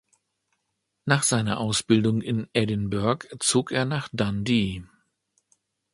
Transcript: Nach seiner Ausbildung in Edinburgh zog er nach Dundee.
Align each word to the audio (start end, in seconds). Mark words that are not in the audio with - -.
Nach 1.05 1.21
seiner 1.21 1.59
Ausbildung 1.59 2.23
in 2.23 2.47
Edinburgh 2.53 3.27
zog 3.37 3.71
er 3.71 3.85
nach 3.85 4.09
Dundee. 4.11 4.83